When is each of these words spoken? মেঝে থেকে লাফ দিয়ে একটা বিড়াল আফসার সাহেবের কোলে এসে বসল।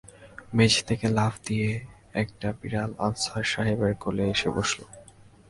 মেঝে 0.53 0.81
থেকে 0.89 1.05
লাফ 1.17 1.33
দিয়ে 1.47 1.69
একটা 2.13 2.47
বিড়াল 2.59 2.91
আফসার 3.07 3.43
সাহেবের 3.43 3.93
কোলে 4.03 4.25
এসে 4.33 4.49
বসল। 4.55 4.79